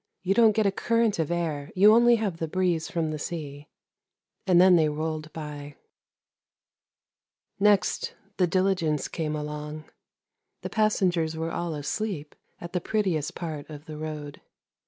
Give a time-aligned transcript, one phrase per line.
[0.23, 3.67] 'You don't get a current of air, you only have the breeze from the sea,'
[4.47, 5.75] and then they rolled by.
[7.59, 9.85] Next, the diligence came along.
[10.63, 14.41] The passengers were all asleep at the prettiest part of the road.